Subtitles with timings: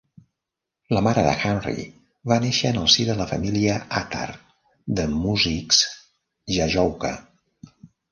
[0.97, 1.83] La mare de Hamri
[2.31, 4.23] va néixer en el si de la família Attar,
[5.01, 5.83] de músics
[6.57, 7.13] jajouka.